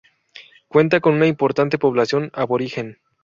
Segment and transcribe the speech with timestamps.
[0.67, 2.97] Cuenta con una importante población aborigen.